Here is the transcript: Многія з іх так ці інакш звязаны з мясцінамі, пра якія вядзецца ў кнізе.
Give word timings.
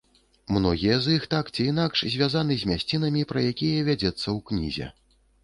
Многія 0.55 0.95
з 1.07 1.17
іх 1.17 1.27
так 1.33 1.51
ці 1.55 1.65
інакш 1.73 1.99
звязаны 2.15 2.57
з 2.63 2.71
мясцінамі, 2.71 3.27
пра 3.33 3.45
якія 3.51 3.85
вядзецца 3.93 4.25
ў 4.25 4.37
кнізе. 4.51 4.91